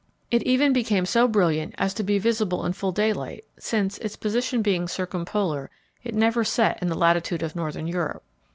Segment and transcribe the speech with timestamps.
[0.31, 4.63] It even became so brilliant as to be visible in full daylight, since, its position
[4.63, 5.69] being circumpolar,
[6.03, 8.23] it never set in the latitude of Northern Europe.